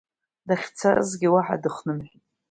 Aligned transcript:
Дахьцазгьы 0.47 1.27
уаҳа 1.33 1.57
дыхнымҳәит. 1.63 2.23